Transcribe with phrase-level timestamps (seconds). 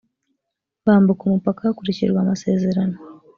[0.85, 2.97] bambuka umupaka hakurikijwe amasezerano.